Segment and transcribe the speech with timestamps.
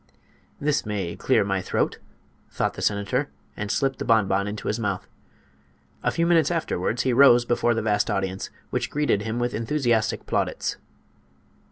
[0.59, 1.99] "This may clear my throat,"
[2.49, 5.07] thought the senator, and slipped the bonbon into his mouth.
[6.01, 10.25] A few minutes afterwards he arose before the vast audience, which greeted him with enthusiastic
[10.25, 10.77] plaudits.